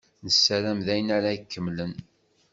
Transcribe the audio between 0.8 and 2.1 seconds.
d ayen ara ikemmlen.